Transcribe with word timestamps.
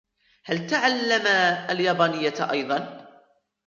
هل 0.45 0.67
تَعَلَمَ 0.67 1.27
اليابانية 1.71 2.51
أيضاً؟ 2.51 2.79